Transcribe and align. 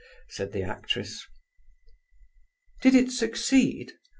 said 0.31 0.51
the 0.51 0.63
actress. 0.63 1.27
"Did 2.81 2.95
it 2.95 3.11
succeed?" 3.11 3.93